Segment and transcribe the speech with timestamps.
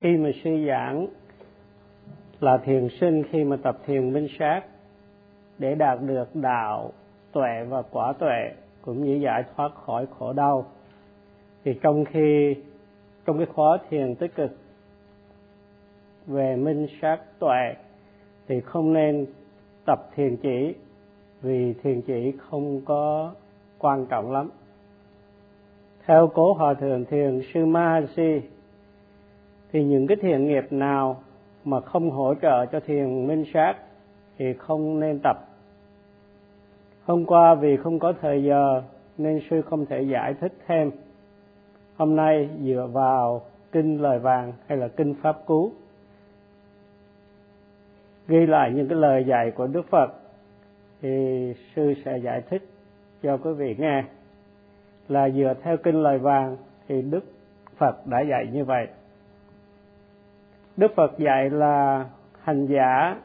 [0.00, 1.06] khi mà sư giảng
[2.40, 4.62] là thiền sinh, khi mà tập thiền minh sát
[5.58, 6.92] để đạt được đạo
[7.32, 10.66] tuệ và quả tuệ cũng như giải thoát khỏi khổ đau,
[11.64, 12.56] thì trong khi,
[13.26, 14.50] trong cái khóa thiền tích cực
[16.26, 17.74] về minh sát tuệ
[18.48, 19.26] thì không nên
[19.86, 20.74] tập thiền chỉ
[21.42, 23.34] vì thiền chỉ không có
[23.78, 24.50] quan trọng lắm.
[26.06, 28.40] Theo cố hòa thượng thiền sư Mahasi
[29.72, 31.22] thì những cái thiền nghiệp nào
[31.64, 33.74] mà không hỗ trợ cho thiền minh sát
[34.38, 35.36] thì không nên tập.
[37.04, 38.82] Hôm qua vì không có thời giờ
[39.18, 40.90] nên sư không thể giải thích thêm.
[41.96, 43.42] Hôm nay dựa vào
[43.72, 45.72] kinh lời vàng hay là kinh pháp cú,
[48.28, 50.12] ghi lại những cái lời dạy của đức phật,
[51.02, 51.08] thì
[51.76, 52.62] sư sẽ giải thích
[53.22, 54.04] cho quý vị nghe.
[55.08, 56.56] Là dựa theo kinh lời vàng
[56.88, 57.24] thì đức
[57.76, 58.86] phật đã dạy như vậy
[60.78, 62.06] đức phật dạy là
[62.42, 63.16] hành giả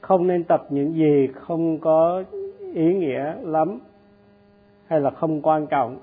[0.00, 2.24] không nên tập những gì không có
[2.74, 3.78] ý nghĩa lắm
[4.86, 5.98] hay là không quan trọng.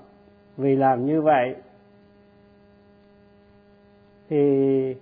[0.56, 1.56] Vì làm như vậy
[4.28, 4.94] thì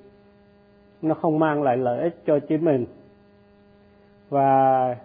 [1.02, 2.86] nó không mang lại lợi ích cho chính mình.
[4.28, 4.96] Và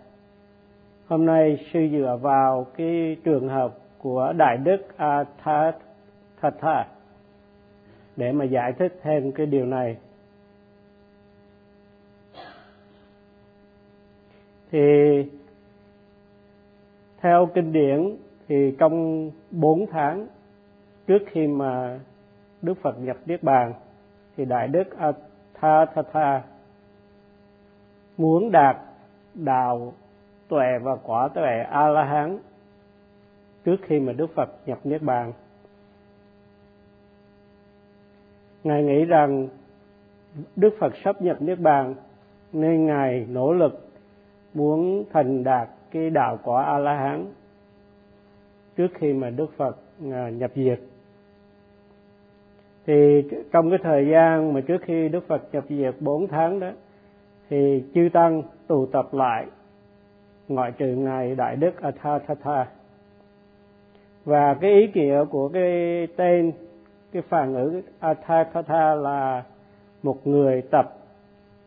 [1.07, 6.87] hôm nay sư dựa vào cái trường hợp của đại đức Athatha
[8.19, 9.97] để mà giải thích thêm cái điều này
[14.71, 14.79] thì
[17.21, 18.15] theo kinh điển
[18.47, 20.27] thì trong bốn tháng
[21.07, 21.99] trước khi mà
[22.61, 23.73] Đức Phật nhập Niết Bàn
[24.37, 24.83] thì Đại Đức
[25.53, 26.41] Athatha
[28.17, 28.77] muốn đạt
[29.33, 29.93] đạo
[30.47, 32.37] tuệ và quả tuệ A La Hán
[33.65, 35.33] trước khi mà Đức Phật nhập Niết Bàn.
[38.63, 39.47] Ngài nghĩ rằng
[40.55, 41.95] Đức Phật sắp nhập Niết Bàn,
[42.53, 43.89] nên Ngài nỗ lực
[44.53, 47.25] muốn thành đạt cái đạo quả A La Hán
[48.77, 49.77] trước khi mà Đức Phật
[50.11, 50.79] à, nhập diệt.
[52.85, 56.71] Thì trong cái thời gian mà trước khi Đức Phật nhập diệt bốn tháng đó,
[57.49, 59.45] thì chư tăng tụ tập lại,
[60.47, 62.65] ngoại trừ ngài Đại Đức Athathatha.
[64.25, 66.51] Và cái ý nghĩa của cái tên
[67.11, 69.43] cái phản ngữ Athathatha là
[70.03, 70.97] một người tập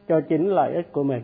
[0.08, 1.22] cho chính lợi ích của mình.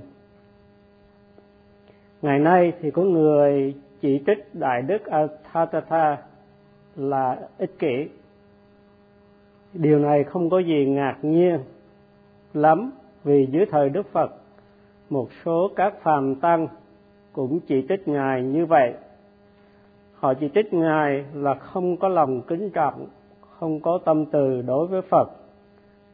[2.22, 6.16] Ngày nay thì có người chỉ trích đại đức Athatha
[6.96, 8.08] là ích kỷ.
[9.74, 11.58] Điều này không có gì ngạc nhiên
[12.54, 12.90] lắm
[13.24, 14.30] vì dưới thời đức phật,
[15.10, 16.68] một số các phàm tăng
[17.32, 18.94] cũng chỉ trích ngài như vậy.
[20.14, 23.06] Họ chỉ trích ngài là không có lòng kính trọng
[23.60, 25.28] không có tâm từ đối với phật,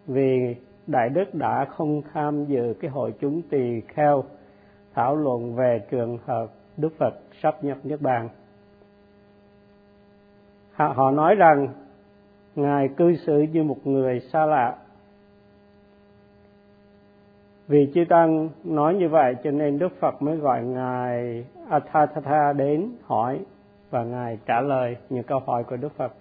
[0.06, 0.56] vì
[0.86, 4.24] đại đức đã không tham dự cái hội chúng tỳ kheo
[4.94, 6.46] thảo luận về trường hợp
[6.76, 8.28] Đức Phật sắp nhập Niết Bàn.
[10.72, 11.68] Họ nói rằng,
[12.54, 14.76] Ngài cư xử như một người xa lạ.
[17.68, 22.90] Vì chư Tăng nói như vậy cho nên Đức Phật mới gọi Ngài Athathatha đến
[23.02, 23.40] hỏi
[23.90, 26.12] và Ngài trả lời những câu hỏi của Đức Phật.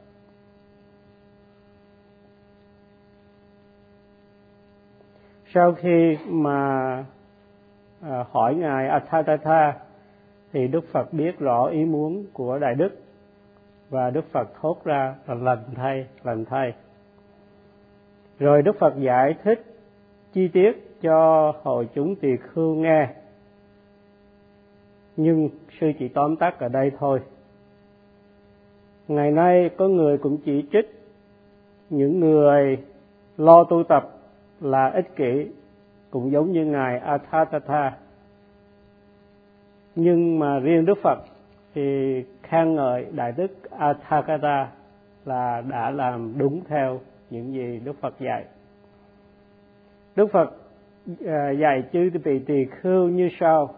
[5.53, 6.89] Sau khi mà
[8.01, 9.73] à, hỏi ngài Athathatha
[10.53, 12.89] thì Đức Phật biết rõ ý muốn của Đại Đức
[13.89, 16.73] và Đức Phật thốt ra là lần thay, lần thay.
[18.39, 19.63] Rồi Đức Phật giải thích
[20.33, 23.07] chi tiết cho hội chúng tỳ khưu nghe.
[25.17, 25.49] Nhưng
[25.79, 27.19] sư chỉ tóm tắt ở đây thôi.
[29.07, 31.03] Ngày nay có người cũng chỉ trích
[31.89, 32.77] những người
[33.37, 34.09] lo tu tập
[34.63, 35.47] là ích kỷ,
[36.11, 37.91] cũng giống như ngài Athathatha
[39.95, 41.19] nhưng mà riêng Đức Phật
[41.75, 44.71] thì khen ngợi đại đức Athakata
[45.25, 48.45] là đã làm đúng theo những gì Đức Phật dạy.
[50.15, 50.53] Đức Phật
[51.25, 53.69] à, dạy chư vị tỳ khưu như sau: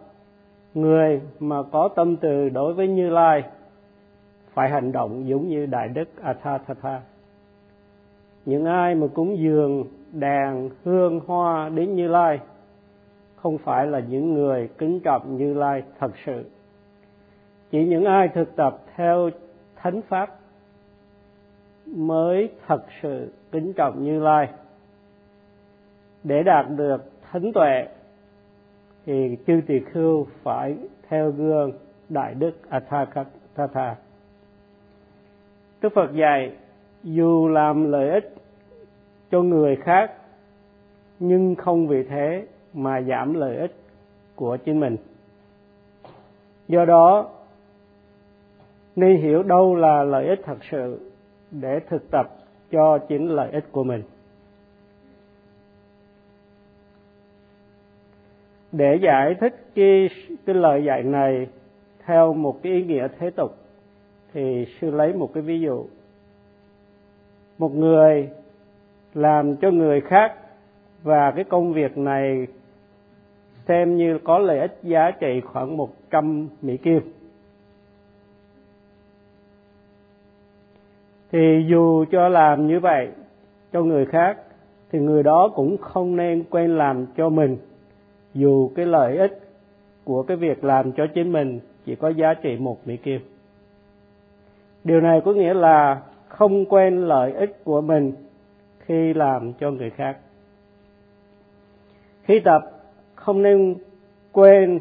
[0.74, 3.42] người mà có tâm từ đối với Như Lai
[4.54, 7.00] phải hành động giống như đại đức Athathatha.
[8.44, 9.84] Những ai mà cúng dường
[10.20, 12.38] đèn hương hoa đến Như Lai
[13.36, 16.44] không phải là những người kính trọng Như Lai thật sự.
[17.70, 19.30] Chỉ những ai thực tập theo
[19.76, 20.38] thánh pháp
[21.86, 24.48] mới thật sự kính trọng Như Lai.
[26.24, 27.86] Để đạt được thánh tuệ,
[29.06, 30.76] thì chư tỳ khưu phải
[31.08, 31.72] theo gương
[32.08, 33.96] đại đức Atthakatha.
[35.80, 36.52] Đức Phật dạy,
[37.02, 38.34] dù làm lợi ích
[39.30, 40.12] cho người khác,
[41.18, 43.74] nhưng không vì thế mà giảm lợi ích
[44.34, 44.96] của chính mình.
[46.68, 47.30] Do đó,
[48.96, 51.10] nên hiểu đâu là lợi ích thật sự
[51.50, 52.36] để thực tập
[52.70, 54.02] cho chính lợi ích của mình.
[58.72, 60.08] Để giải thích cái
[60.46, 61.46] cái lời dạy này
[62.04, 63.56] theo một cái ý nghĩa thế tục,
[64.32, 65.86] thì sư lấy một cái ví dụ.
[67.58, 68.30] Một người
[69.16, 70.34] làm cho người khác
[71.02, 72.46] và cái công việc này
[73.68, 77.00] xem như có lợi ích giá trị khoảng 100 Mỹ Kim.
[81.32, 83.08] Thì dù cho làm như vậy
[83.72, 84.38] cho người khác,
[84.92, 87.56] thì người đó cũng không nên quên làm cho mình
[88.34, 89.40] dù cái lợi ích
[90.04, 93.20] của cái việc làm cho chính mình chỉ có giá trị một Mỹ Kim.
[94.84, 98.12] Điều này có nghĩa là không quên lợi ích của mình
[98.86, 100.18] khi làm cho người khác.
[102.22, 102.62] Khi tập,
[103.14, 103.74] không nên
[104.32, 104.80] quên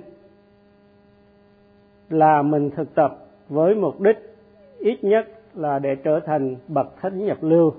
[2.09, 4.17] là mình thực tập với mục đích
[4.79, 7.73] ít nhất là để trở thành bậc thánh nhập lưu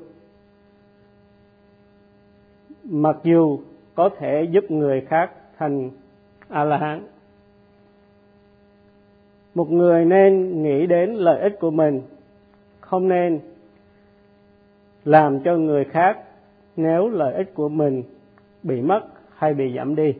[2.85, 3.59] mặc dù
[3.95, 5.91] có thể giúp người khác thành
[6.49, 7.07] a la hán
[9.57, 12.03] một người nên nghĩ đến lợi ích của mình,
[12.81, 13.41] không nên
[15.07, 16.19] làm cho người khác
[16.77, 18.03] nếu lợi ích của mình
[18.63, 19.01] bị mất
[19.37, 20.15] hay bị giảm đi.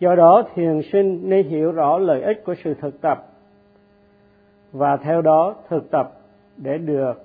[0.00, 3.26] Do đó, thiền sinh nên hiểu rõ lợi ích của sự thực tập
[4.72, 6.12] và theo đó thực tập
[6.56, 7.24] để được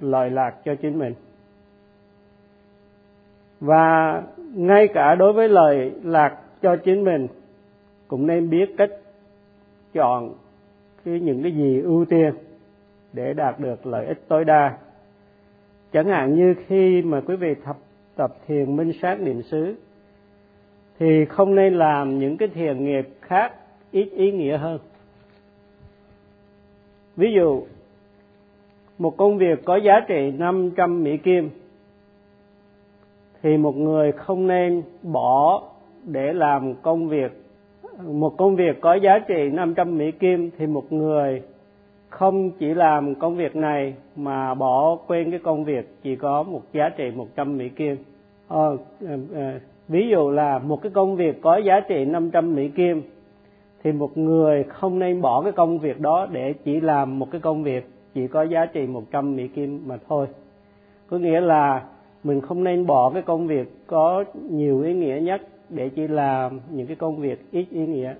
[0.00, 1.14] lợi lạc cho chính mình.
[3.60, 4.22] Và
[4.54, 7.28] ngay cả đối với lời lạc cho chính mình,
[8.08, 8.90] cũng nên biết cách
[9.92, 10.32] chọn
[11.04, 12.34] cái những cái gì ưu tiên
[13.12, 14.78] để đạt được lợi ích tối đa
[15.92, 17.76] chẳng hạn như khi mà quý vị tập
[18.16, 19.74] tập thiền minh sát niệm xứ,
[20.98, 23.52] thì không nên làm những cái thiền nghiệp khác
[23.90, 24.78] ít ý nghĩa hơn.
[27.16, 27.62] Ví dụ,
[28.98, 31.50] một công việc có giá trị 500 Mỹ Kim,
[33.42, 35.62] thì một người không nên bỏ
[36.04, 37.32] để làm công việc.
[38.04, 41.42] Một công việc có giá trị 500 Mỹ Kim, thì một người
[42.10, 46.62] không chỉ làm công việc này mà bỏ quên cái công việc chỉ có một
[46.72, 47.96] giá trị 100 Mỹ Kim.
[48.48, 48.76] Ờ,
[49.06, 49.58] ờ, ờ,
[49.88, 53.02] ví dụ là một cái công việc có giá trị 500 Mỹ Kim
[53.82, 57.40] thì một người không nên bỏ cái công việc đó để chỉ làm một cái
[57.40, 60.26] công việc chỉ có giá trị 100 Mỹ Kim mà thôi.
[61.10, 61.82] Có nghĩa là
[62.24, 66.60] mình không nên bỏ cái công việc có nhiều ý nghĩa nhất để chỉ làm
[66.70, 68.14] những cái công việc ít ý nghĩa.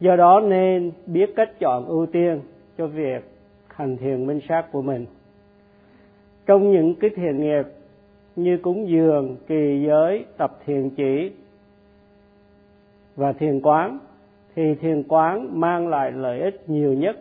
[0.00, 2.40] Do đó nên biết cách chọn ưu tiên
[2.78, 3.24] cho việc
[3.68, 5.06] hành thiền minh sát của mình.
[6.46, 7.64] Trong những cái thiền nghiệp
[8.36, 11.32] như cúng dường, kỳ giới, tập thiền chỉ
[13.16, 13.98] và thiền quán
[14.54, 17.16] thì thiền quán mang lại lợi ích nhiều nhất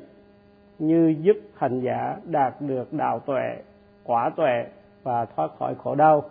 [0.80, 3.56] như giúp hành giả đạt được đạo tuệ,
[4.04, 4.66] quả tuệ
[5.04, 6.24] và thoát khỏi khổ đau.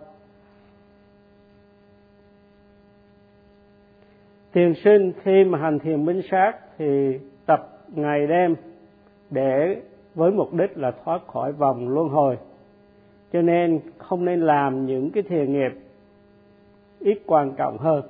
[4.52, 8.54] Thiền sinh khi mà hành thiền minh sát thì tập ngày đêm
[9.34, 9.82] để
[10.14, 12.38] với mục đích là thoát khỏi vòng luân hồi.
[13.32, 15.72] Cho nên không nên làm những cái thiền nghiệp
[17.00, 18.02] ít quan trọng hơn.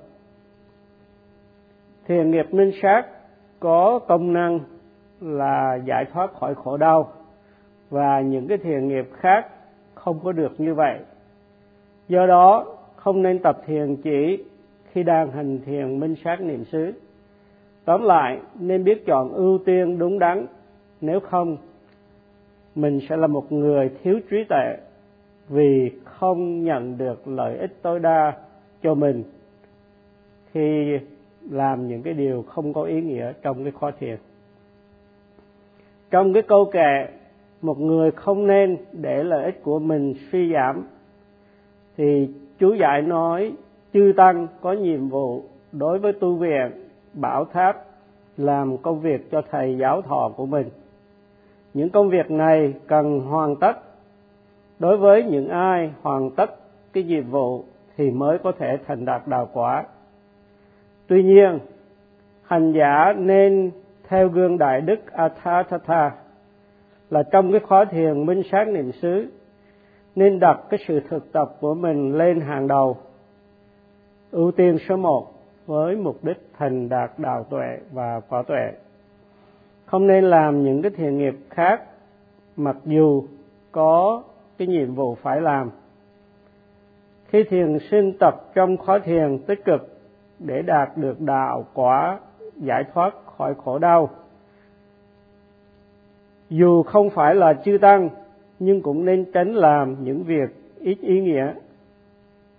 [2.06, 3.02] Thiền nghiệp minh sát
[3.60, 4.60] có công năng
[5.20, 7.12] là giải thoát khỏi khổ đau,
[7.90, 9.46] và những cái thiền nghiệp khác
[9.94, 10.98] không có được như vậy
[12.08, 14.44] do đó, không nên tập thiền chỉ
[14.92, 16.92] khi đang hành thiền minh sát niệm xứ
[17.84, 20.46] tóm lại, nên biết chọn ưu tiên đúng đắn
[21.00, 21.56] nếu không,
[22.74, 24.76] mình sẽ là một người thiếu trí tuệ
[25.48, 28.32] vì không nhận được lợi ích tối đa
[28.82, 29.24] cho mình
[30.52, 30.98] khi
[31.50, 34.16] làm những cái điều không có ý nghĩa trong cái khó thiền.
[36.10, 37.06] Trong cái câu kệ,
[37.62, 40.86] một người không nên để lợi ích của mình suy giảm,
[41.96, 43.52] thì chú giải nói,
[43.92, 46.70] chư tăng có nhiệm vụ đối với tu viện,
[47.14, 47.84] bảo tháp,
[48.36, 50.66] làm công việc cho thầy giáo thọ của mình
[51.74, 53.72] những công việc này cần hoàn tất.
[54.78, 56.50] Đối với những ai hoàn tất
[56.92, 57.64] cái nhiệm vụ
[57.96, 59.84] thì mới có thể thành đạt đạo quả.
[61.06, 61.58] Tuy nhiên,
[62.42, 63.70] hành giả nên
[64.08, 66.10] theo gương đại đức Athathatha
[67.10, 69.26] là trong cái khóa thiền minh sát niệm xứ,
[70.14, 72.96] nên đặt cái sự thực tập của mình lên hàng đầu.
[74.30, 75.32] Ưu tiên số một
[75.66, 78.72] với mục đích thành đạt đạo tuệ và quả tuệ
[79.94, 81.82] không nên làm những cái thiện nghiệp khác,
[82.56, 83.24] mặc dù
[83.72, 84.22] có
[84.58, 85.70] cái nhiệm vụ phải làm.
[87.26, 89.98] Khi thiền sinh tập trong khóa thiền tích cực
[90.38, 92.18] để đạt được đạo quả
[92.56, 94.10] giải thoát khỏi khổ đau.
[96.50, 98.08] Dù không phải là chư tăng,
[98.58, 101.54] nhưng cũng nên tránh làm những việc ít ý nghĩa.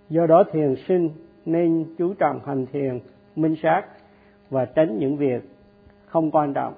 [0.10, 1.10] Do đó thiền sinh
[1.46, 3.00] nên chú trọng hành thiền,
[3.36, 3.82] minh sát
[4.50, 5.50] và tránh những việc
[6.06, 6.74] không quan trọng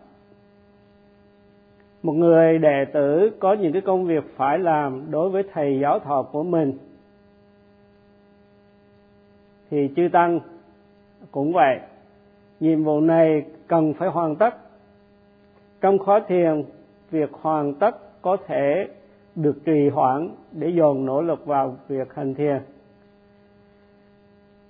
[2.04, 6.00] một người đệ tử có những cái công việc phải làm đối với thầy giáo
[6.00, 6.78] thọ của mình.
[9.70, 10.40] Thì chư tăng
[11.32, 11.80] cũng vậy.
[12.60, 14.56] Nhiệm vụ này cần phải hoàn tất.
[15.82, 16.64] Trong khóa thiền,
[17.12, 18.88] việc hoàn tất có thể
[19.36, 22.60] được trì hoãn để dồn nỗ lực vào việc hành thiền.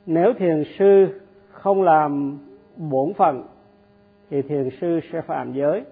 [0.05, 1.19] Nếu thiền sư
[1.51, 2.39] không làm
[2.75, 3.43] bổn phận,
[4.29, 5.83] thì thiền sư sẽ phạm giới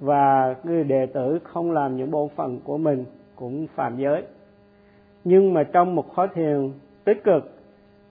[0.00, 3.04] và người đệ tử không làm những bộ phận của mình
[3.36, 4.22] cũng phạm giới.
[5.24, 6.70] Nhưng mà trong một khóa thiền
[7.04, 7.52] tích cực,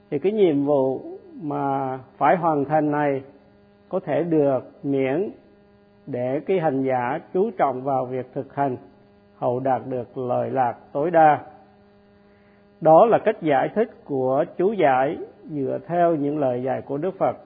[0.09, 1.01] thì cái nhiệm vụ
[1.41, 3.21] mà phải hoàn thành này
[3.89, 5.29] có thể được miễn
[6.07, 8.77] để cái hành giả chú trọng vào việc thực hành,
[9.37, 11.39] hầu đạt được lợi lạc tối đa.
[12.81, 17.17] Đó là cách giải thích của chú giải dựa theo những lời dạy của đức
[17.19, 17.37] phật,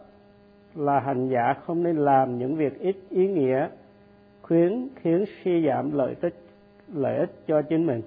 [0.75, 3.67] là hành giả không nên làm những việc ít ý nghĩa
[4.49, 6.35] khuyến khiến suy giảm lợi ích
[6.93, 8.01] lợi ích cho chính mình.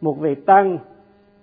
[0.00, 0.78] Một vị tăng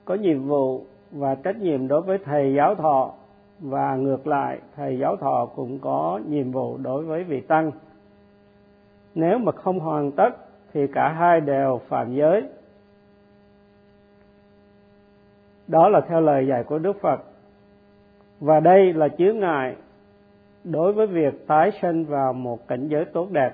[0.06, 3.14] có nhiệm vụ và trách nhiệm đối với thầy giáo thọ
[3.60, 7.72] và ngược lại, thầy giáo thọ cũng có nhiệm vụ đối với vị tăng.
[9.16, 10.30] Nếu mà không hoàn tất
[10.74, 12.44] thì cả hai đều phạm giới.
[15.68, 17.24] Đó là theo lời dạy của đức phật.
[18.40, 19.76] Và đây là chướng ngại
[20.64, 23.52] đối với việc tái sinh vào một cảnh giới tốt đẹp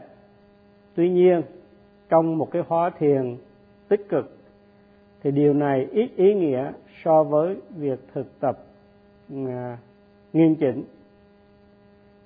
[0.96, 1.42] tuy nhiên
[2.10, 3.38] trong một cái hóa thiền
[3.88, 4.38] tích cực
[5.24, 6.72] thì điều này ít ý nghĩa
[7.04, 8.58] so với việc thực tập
[9.48, 9.78] à,
[10.34, 10.84] nghiêm chỉnh.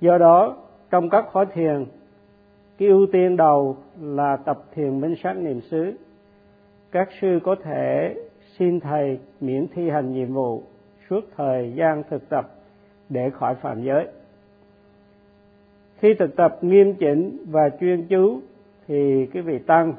[0.01, 0.57] Do đó
[0.89, 1.85] trong các khóa thiền
[2.77, 5.93] cái ưu tiên đầu là tập thiền minh sát niệm xứ.
[6.91, 8.15] Các sư có thể
[8.57, 10.63] xin thầy miễn thi hành nhiệm vụ
[11.09, 12.51] suốt thời gian thực tập
[13.09, 14.07] để khỏi phạm giới
[15.99, 18.41] khi thực tập nghiêm chỉnh và chuyên chú
[18.87, 19.93] thì cái vị tăng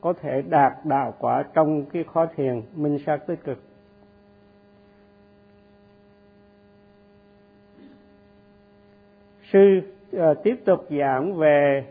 [0.00, 3.58] có thể đạt đạo quả trong cái khó thiền minh sát tích cực.
[9.52, 9.80] Sư
[10.16, 11.84] uh, tiếp tục giảng về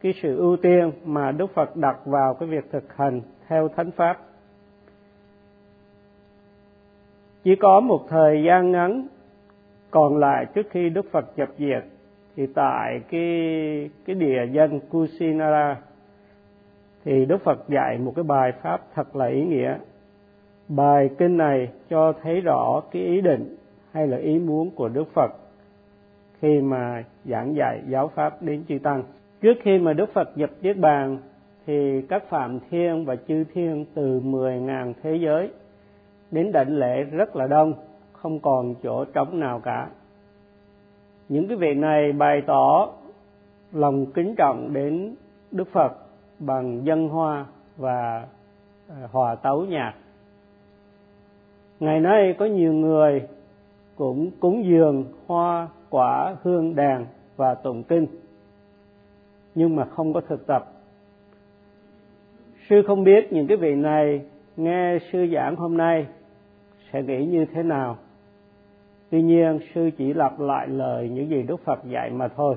[0.00, 3.90] cái sự ưu tiên mà đức phật đặt vào cái việc thực hành theo thánh
[3.90, 4.18] pháp.
[7.44, 9.06] Chỉ có một thời gian ngắn
[9.90, 11.84] còn lại trước khi đức phật nhập diệt
[12.36, 15.76] thì tại cái cái địa danh Kusinara
[17.04, 19.76] thì Đức Phật dạy một cái bài pháp thật là ý nghĩa.
[20.68, 23.56] Bài kinh này cho thấy rõ cái ý định
[23.92, 25.32] hay là ý muốn của Đức Phật
[26.40, 29.02] khi mà giảng dạy giáo pháp đến chư tăng.
[29.40, 31.18] Trước khi mà Đức Phật nhập niết bàn
[31.66, 35.50] thì các phạm thiên và chư thiên từ 10.000 thế giới
[36.30, 37.72] đến đảnh lễ rất là đông,
[38.12, 39.88] không còn chỗ trống nào cả.
[41.28, 42.88] Những cái vị này bày tỏ
[43.72, 45.14] lòng kính trọng đến
[45.50, 45.92] Đức Phật
[46.38, 48.26] bằng dân hoa và
[48.88, 49.94] ờ, hòa tấu nhạc.
[51.80, 53.22] Ngày nay có nhiều người
[53.96, 58.06] cũng cúng dường hoa, quả, hương, đàn và tụng kinh,
[59.54, 60.72] nhưng mà không có thực tập.
[62.68, 64.20] Sư không biết những cái vị này
[64.56, 66.06] nghe sư giảng hôm nay
[66.92, 67.96] sẽ nghĩ như thế nào.
[69.14, 72.56] Tuy nhiên, sư chỉ lặp lại lời những gì Đức Phật dạy mà thôi.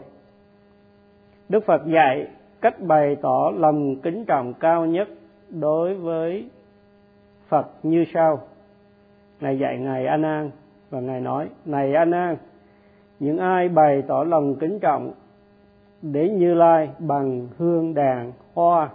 [1.49, 2.27] Đức Phật dạy
[2.61, 5.07] cách bày tỏ lòng kính trọng cao nhất
[5.49, 6.49] đối với
[7.47, 8.39] Phật như sau.
[9.39, 10.51] Ngài dạy Ngài A Nan
[10.89, 12.37] và Ngài nói: "Này A Nan,
[13.19, 15.13] những ai bày tỏ lòng kính trọng
[16.01, 18.89] đến Như Lai bằng hương đàn hoa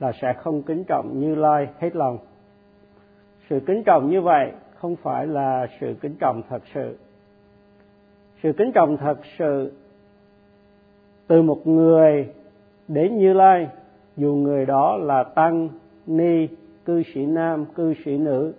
[0.00, 2.18] là sẽ không kính trọng Như Lai hết lòng.
[3.50, 6.98] Sự kính trọng như vậy không phải là sự kính trọng thật sự.
[8.42, 9.72] Sự kính trọng thật sự
[11.26, 12.28] từ một người
[12.88, 13.68] đến Như Lai,
[14.16, 15.68] dù người đó là tăng,
[16.06, 16.48] ni,
[16.84, 18.52] cư sĩ nam, cư sĩ nữ,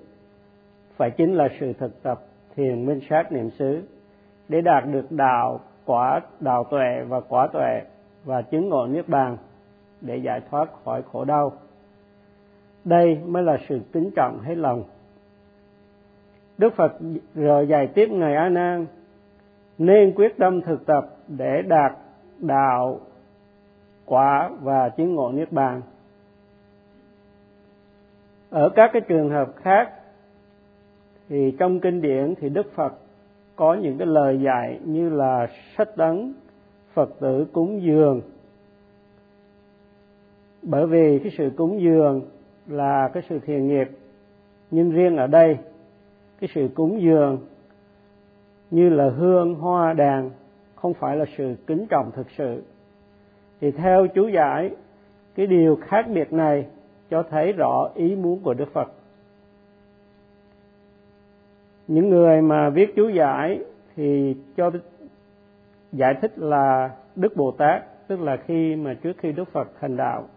[0.96, 2.22] phải chính là sự thực tập
[2.56, 3.82] thiền minh sát niệm xứ
[4.50, 7.82] để đạt được đạo quả đạo tuệ và quả tuệ
[8.26, 9.38] và chứng ngộ niết bàn
[10.02, 11.52] để giải thoát khỏi khổ đau.
[12.86, 14.84] Đây mới là sự kính trọng hết lòng.
[16.58, 16.94] Đức Phật
[17.36, 18.86] rồi dạy tiếp ngài A Nan
[19.78, 21.92] nên quyết tâm thực tập để đạt
[22.40, 23.00] đạo
[24.06, 25.82] quả và chứng ngộ niết bàn.
[28.50, 29.92] Ở các cái trường hợp khác,
[31.30, 32.94] thì trong kinh điển thì đức phật
[33.56, 35.48] có những cái lời dạy như là
[35.78, 36.34] sách đấng,
[36.94, 38.22] phật tử cúng dường.
[40.62, 42.22] Bởi vì cái sự cúng dường
[42.68, 43.88] là cái sự thiền nghiệp,
[44.72, 45.58] nhưng riêng ở đây
[46.40, 47.38] cái sự cúng dường
[48.72, 50.32] như là hương, hoa, đàn,
[50.76, 52.64] không phải là sự kính trọng thực sự.
[53.62, 54.72] Thì theo chú giải,
[55.36, 56.66] cái điều khác biệt này
[57.10, 58.92] cho thấy rõ ý muốn của đức phật.
[61.88, 63.60] Những người mà viết chú giải
[63.96, 64.72] thì cho
[65.92, 69.98] giải thích là đức bồ tát, tức là khi mà trước khi đức phật thành
[69.98, 70.28] đạo,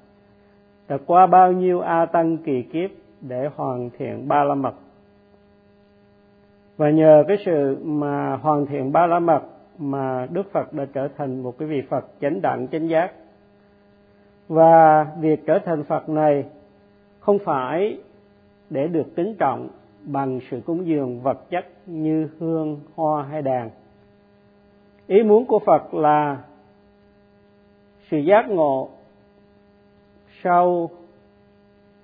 [0.89, 2.91] đã qua bao nhiêu a tăng kỳ kiếp
[3.21, 4.75] để hoàn thiện ba la mật
[6.81, 9.43] và nhờ cái sự mà hoàn thiện ba la mật
[9.79, 13.13] mà đức phật đã trở thành một cái vị phật chánh đẳng, chánh giác.
[14.49, 16.45] Và việc trở thành phật này
[17.19, 17.99] không phải
[18.71, 19.69] để được kính trọng
[20.03, 23.71] bằng sự cúng dường vật chất như hương, hoa hay đàn.
[25.07, 26.43] Ý muốn của phật là
[28.11, 28.89] sự giác ngộ
[30.43, 30.91] sau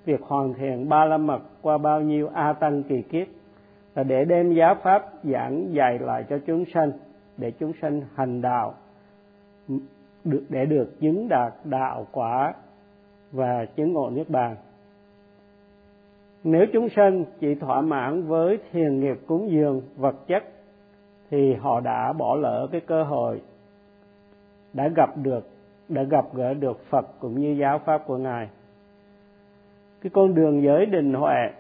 [0.05, 3.27] việc hoàn thiện ba la mật qua bao nhiêu a tăng kỳ kiếp
[3.97, 6.93] là để đem giáo pháp giảng dạy lại cho chúng sanh,
[7.37, 8.75] để chúng sanh hành đạo,
[10.25, 12.55] được, để được chứng đạt đạo quả
[13.33, 14.57] và chứng ngộ niết bàn.
[16.45, 20.45] Nếu chúng sanh chỉ thỏa mãn với thiền nghiệp cúng dường vật chất,
[21.31, 23.43] thì họ đã bỏ lỡ cái cơ hội,
[24.73, 25.49] đã gặp được,
[25.89, 28.49] đã gặp gỡ được Phật cũng như giáo pháp của ngài.
[30.01, 31.51] Cái con đường giới định huệ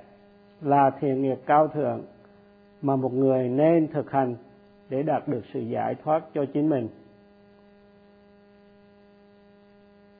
[0.63, 2.03] là thiền nghiệp cao thượng
[2.83, 4.37] mà một người nên thực hành
[4.89, 6.89] để đạt được sự giải thoát cho chính mình.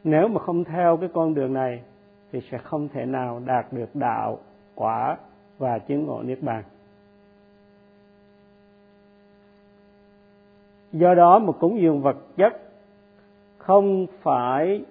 [0.05, 1.83] Nếu mà không theo cái con đường này,
[2.33, 4.39] thì sẽ không thể nào đạt được đạo,
[4.75, 5.17] quả
[5.59, 6.65] và chứng ngộ niết bàn.
[10.93, 12.53] Do đó một cúng dường vật chất
[13.59, 14.85] không phải,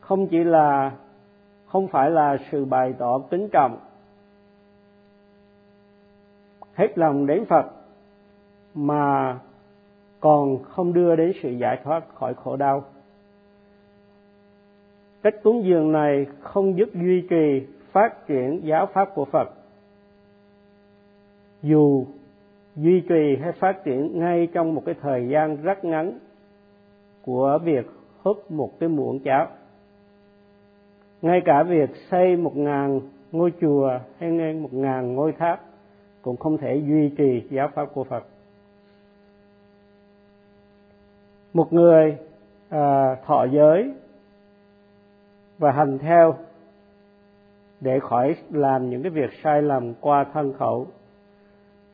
[0.00, 0.92] không chỉ là,
[1.66, 3.78] không phải là sự bày tỏ kính trọng
[6.76, 7.66] hết lòng đến Phật,
[8.74, 9.38] mà
[10.20, 12.84] còn không đưa đến sự giải thoát khỏi khổ đau.
[15.22, 19.48] Cách cúng dường này không giúp duy trì phát triển giáo pháp của Phật.
[21.62, 22.04] Dù
[22.76, 26.18] duy trì hay phát triển ngay trong một cái thời gian rất ngắn
[27.22, 27.86] của việc
[28.22, 29.46] húp một cái muỗng cháo,
[31.22, 33.00] ngay cả việc xây một ngàn
[33.32, 35.60] ngôi chùa hay ngay một ngàn ngôi tháp
[36.26, 38.24] cũng không thể duy trì giáo pháp của Phật.
[41.52, 42.16] Một người
[42.68, 43.92] à, thọ giới
[45.58, 46.34] và hành theo
[47.80, 50.86] để khỏi làm những cái việc sai lầm qua thân khẩu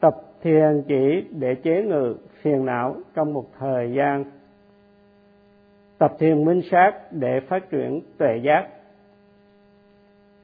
[0.00, 4.24] tập thiền chỉ để chế ngự phiền não trong một thời gian
[5.98, 8.68] tập thiền minh sát để phát triển tuệ giác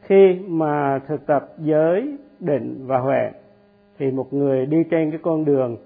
[0.01, 3.31] khi mà thực tập giới định và huệ
[3.99, 5.77] thì một người đi trên cái con đường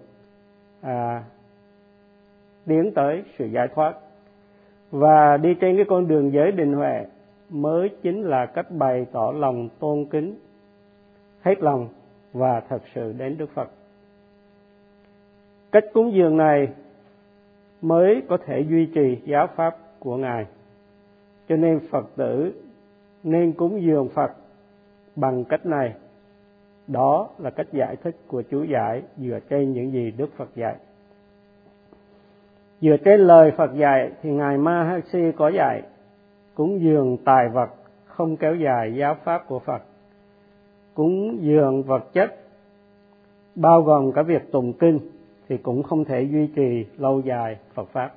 [0.81, 1.25] à,
[2.66, 3.94] tiến tới sự giải thoát
[4.90, 7.07] và đi trên cái con đường giới định huệ
[7.51, 10.35] mới chính là cách bày tỏ lòng tôn kính
[11.42, 11.88] hết lòng
[12.33, 13.68] và thật sự đến Đức Phật.
[15.72, 16.68] Cách cúng dường này
[17.83, 20.46] mới có thể duy trì giáo pháp của Ngài.
[21.48, 22.62] Cho nên Phật tử
[23.22, 24.33] nên cúng dường Phật
[25.16, 25.94] bằng cách này.
[26.87, 30.77] Đó là cách giải thích của chú giải dựa trên những gì Đức Phật dạy.
[32.81, 35.83] Dựa trên lời Phật dạy thì Ngài Mahasi có dạy,
[36.55, 37.71] cúng dường tài vật,
[38.07, 39.83] không kéo dài giáo pháp của Phật.
[40.95, 42.35] Cúng dường vật chất,
[43.55, 44.99] bao gồm cả việc tụng kinh,
[45.49, 48.14] thì cũng không thể duy trì lâu dài Phật pháp.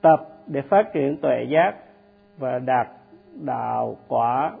[0.00, 1.74] tập để phát triển tuệ giác
[2.38, 2.88] và đạt
[3.44, 4.56] đạo quả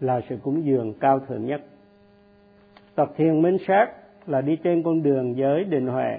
[0.00, 1.60] là sự cúng dường cao thượng nhất.
[2.94, 3.86] Tập thiền minh sát
[4.26, 6.18] là đi trên con đường giới định huệ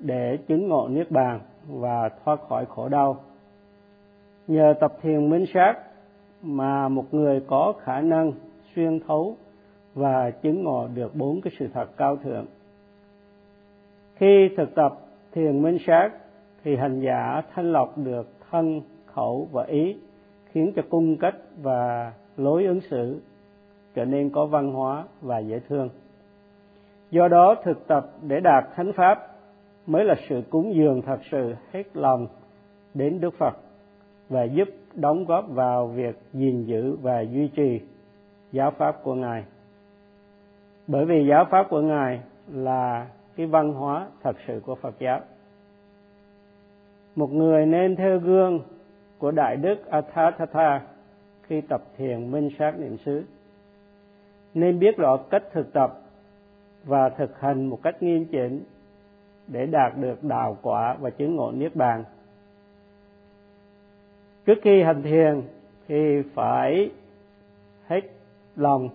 [0.00, 3.24] để chứng ngộ niết bàn và thoát khỏi khổ đau.
[4.46, 5.74] Nhờ tập thiền minh sát
[6.42, 8.32] mà một người có khả năng
[8.74, 9.36] xuyên thấu
[9.94, 12.46] và chứng ngộ được bốn cái sự thật cao thượng.
[14.14, 14.98] Khi thực tập
[15.32, 16.10] thiền minh sát
[16.64, 18.80] thì hành giả thanh lọc được thân
[19.14, 19.96] khẩu và ý,
[20.52, 23.20] khiến cho cung cách và lối ứng xử
[23.94, 25.88] trở nên có văn hóa và dễ thương
[27.12, 29.28] do đó, thực tập để đạt thánh pháp
[29.86, 32.26] mới là sự cúng dường thật sự hết lòng
[32.94, 33.56] đến Đức Phật
[34.28, 37.80] và giúp đóng góp vào việc gìn giữ và duy trì
[38.52, 39.44] giáo pháp của Ngài.
[40.86, 42.20] Bởi vì giáo pháp của Ngài
[42.52, 45.20] là cái văn hóa thật sự của Phật giáo.
[47.16, 48.60] Một người nên theo gương
[49.22, 50.80] của Đại Đức Athathatha
[51.42, 53.24] khi tập thiền minh sát niệm xứ.
[54.54, 55.98] Nên biết rõ cách thực tập
[56.84, 58.64] và thực hành một cách nghiêm chỉnh
[59.46, 62.04] để đạt được đạo quả và chứng ngộ niết bàn.
[64.46, 65.42] Trước khi hành thiền
[65.88, 66.90] thì phải
[67.86, 68.00] hết
[68.56, 68.88] lòng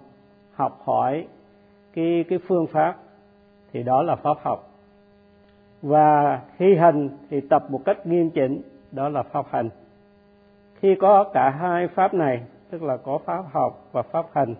[0.54, 1.28] học hỏi
[1.94, 2.98] cái cái phương pháp,
[3.74, 4.70] thì đó là pháp học
[5.82, 8.62] và khi hành thì tập một cách nghiêm chỉnh,
[8.92, 9.70] đó là pháp hành
[10.80, 14.56] khi có cả hai pháp này, tức là có pháp học và pháp hành,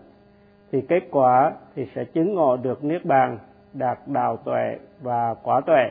[0.72, 3.38] thì kết quả thì sẽ chứng ngộ được niết bàn,
[3.72, 5.90] đạt đạo tuệ và quả tuệ.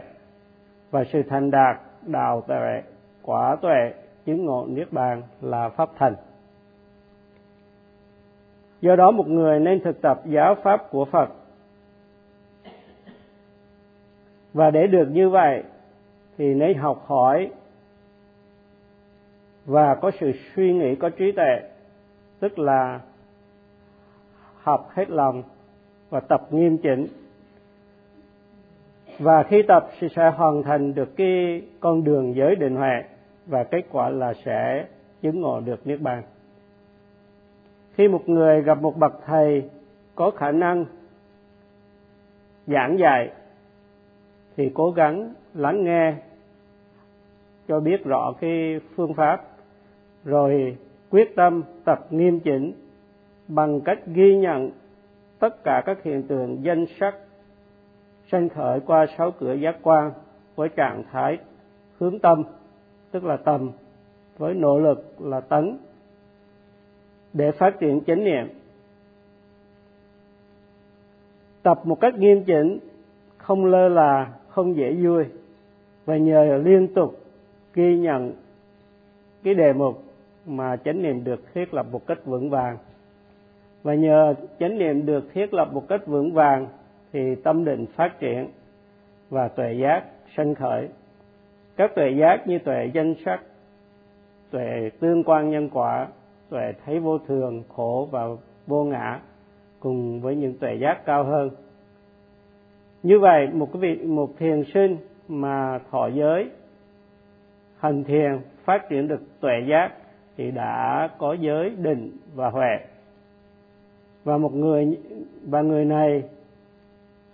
[0.92, 2.82] Và sự thành đạt đạo tuệ,
[3.22, 3.94] quả tuệ
[4.26, 6.16] chứng ngộ niết bàn là pháp thành.
[8.82, 11.30] Do đó một người nên thực tập giáo pháp của phật.
[14.54, 15.63] Và để được như vậy,
[16.38, 17.52] thì nên học hỏi
[19.67, 21.62] và có sự suy nghĩ, có trí tuệ,
[22.39, 22.99] tức là
[24.62, 25.43] học hết lòng
[26.10, 27.08] và tập nghiêm chỉnh.
[29.19, 33.03] Và khi tập thì sẽ hoàn thành được cái con đường giới định huệ
[33.45, 34.86] và kết quả là sẽ
[35.21, 36.23] chứng ngộ được niết bàn.
[37.93, 39.69] Khi một người gặp một bậc thầy
[40.15, 40.86] có khả năng
[42.67, 43.32] giảng dạy
[44.58, 46.13] thì cố gắng lắng nghe
[47.67, 49.57] cho biết rõ cái phương pháp
[50.25, 50.77] rồi
[51.10, 52.73] quyết tâm tập nghiêm chỉnh
[53.47, 54.71] bằng cách ghi nhận
[55.39, 57.15] tất cả các hiện tượng danh sắc
[58.32, 60.12] sanh khởi qua sáu cửa giác quan
[60.56, 61.38] với trạng thái
[61.99, 62.43] hướng tâm,
[63.12, 63.71] tức là tầm,
[64.38, 65.77] với nỗ lực là tấn,
[67.34, 68.47] để phát triển chánh niệm.
[71.63, 72.80] Tập một cách nghiêm chỉnh,
[73.38, 75.25] không lơ là, không dễ vui,
[76.06, 77.19] và nhờ liên tục
[77.73, 78.34] ghi nhận
[79.43, 80.03] cái đề mục
[80.47, 82.77] mà chánh niệm được thiết lập một cách vững vàng.
[83.83, 86.67] Và nhờ chánh niệm được thiết lập một cách vững vàng
[87.13, 88.47] thì tâm định phát triển
[89.29, 90.03] và tuệ giác
[90.38, 90.89] sanh khởi.
[91.75, 93.41] Các tuệ giác như tuệ danh sắc,
[94.51, 96.07] tuệ tương quan nhân quả,
[96.49, 98.27] tuệ thấy vô thường, khổ và
[98.67, 99.19] vô ngã
[99.79, 101.49] cùng với những tuệ giác cao hơn.
[103.03, 106.49] Như vậy, một cái vị, một thiền sinh mà thọ giới
[107.79, 109.91] hành thiền phát triển được tuệ giác
[110.38, 112.78] thì đã có giới định và huệ
[114.23, 114.97] và một người
[115.43, 116.23] và người này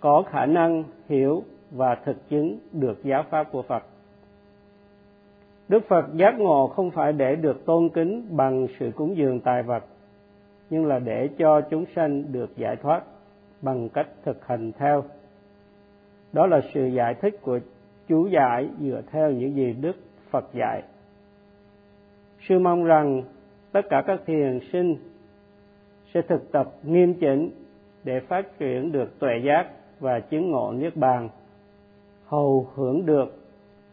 [0.00, 3.82] có khả năng hiểu và thực chứng được giáo pháp của Phật.
[5.68, 9.62] Đức Phật giác ngộ không phải để được tôn kính bằng sự cúng dường tài
[9.62, 9.84] vật,
[10.70, 13.02] nhưng là để cho chúng sanh được giải thoát
[13.62, 15.04] bằng cách thực hành theo.
[16.32, 17.58] Đó là sự giải thích của
[18.08, 19.96] chú giải dựa theo những gì Đức
[20.30, 20.82] Phật dạy.
[22.48, 23.22] Sư mong rằng
[23.72, 24.96] tất cả các thiền sinh
[26.14, 27.50] sẽ thực tập nghiêm chỉnh
[28.04, 29.66] để phát triển được tuệ giác
[30.00, 31.28] và chứng ngộ niết bàn,
[32.26, 33.36] hầu hưởng được,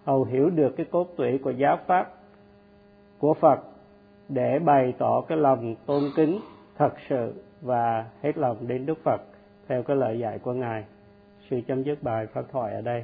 [0.03, 2.13] hầu hiểu được cái cốt tủy của giáo pháp
[3.19, 3.59] của Phật
[4.29, 6.39] để bày tỏ cái lòng tôn kính
[6.77, 9.21] thật sự và hết lòng đến Đức Phật
[9.67, 10.85] theo cái lời dạy của Ngài.
[11.49, 13.03] Sư chấm dứt bài pháp thoại ở đây.